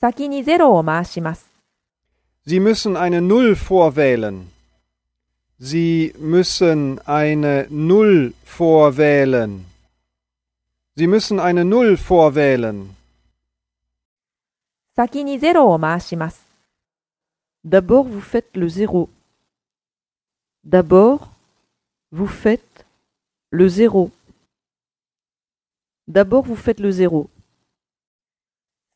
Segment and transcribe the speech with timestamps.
[0.00, 1.48] 先にゼロを回します。
[2.46, 4.46] Sie müssen eine Null vorwählen.
[5.58, 9.64] Sie müssen eine Null vorwählen.
[10.96, 12.94] Sie müssen eine Null vorwählen.
[14.94, 16.46] 先にゼロを回します。
[17.66, 19.08] D'abord vous faites le zéro.
[20.64, 21.28] D'abord
[22.12, 22.86] vous faites
[23.50, 24.10] le zéro.
[26.08, 27.28] D'abord vous faites le zéro.